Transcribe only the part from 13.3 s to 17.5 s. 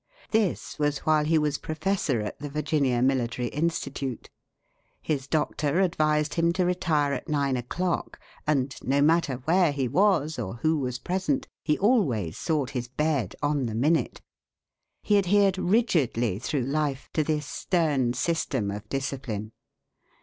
on the minute. He adhered rigidly through life to this